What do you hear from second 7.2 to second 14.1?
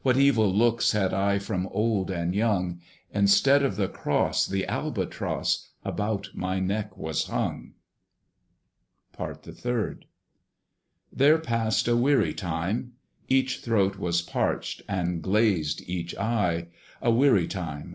hung. PART THE THIRD. There passed a weary time. Each throat